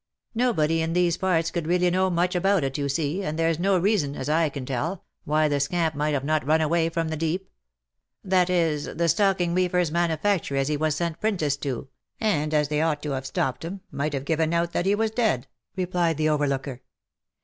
[0.33, 3.77] Nobody in these parts could really know much about it, you see, and there's no
[3.77, 7.15] reason, as I can tell, why the scamp might not have run away from the
[7.15, 7.51] Deep—
[8.33, 11.87] that is, the stocking weaver's manufactory as he was sent 'printice to,
[12.19, 15.11] and they as ought to have stopped him, might have given out that he was
[15.11, 15.45] dead,"
[15.75, 16.81] replied the overlooker.